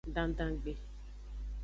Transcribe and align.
Dandangbe. 0.15 0.73